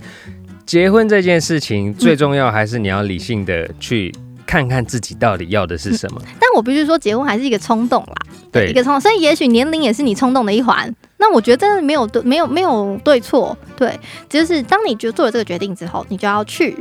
[0.66, 4.14] 结婚这件事情最重要，还是你要理性的去
[4.46, 6.20] 看看自己到底要的是什么。
[6.38, 8.14] 但我必须说，结婚还是一个冲动啦，
[8.52, 9.00] 对，一个冲动。
[9.00, 10.94] 所以也许年龄也是你冲动的一环。
[11.16, 13.56] 那我觉得真的没有对，没有没有对错。
[13.74, 13.98] 对，
[14.28, 16.76] 就是当你就做了这个决定之后，你就要去。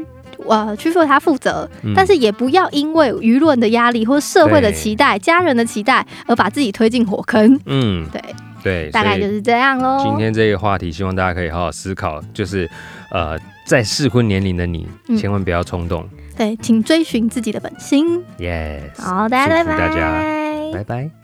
[0.48, 7.60] 呃，去为他负责，但是也不要因为舆论的压力或社会的期待、家人的期待而把自己推进火坑。
[7.66, 8.22] 嗯，对。
[8.62, 10.04] 对，大概就是这样喽。
[10.04, 12.70] 今天这个话题，希望大家可以好好思考，就是
[13.10, 14.86] 呃，在适婚年龄的你，
[15.18, 16.06] 千万不要冲动。
[16.36, 18.22] 对，请追寻自己的本心。
[18.38, 19.02] Yes。
[19.02, 19.78] 好，大家拜拜。
[19.78, 20.24] 大家
[20.74, 21.19] 拜拜。